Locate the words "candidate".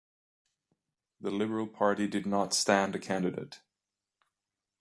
2.99-3.59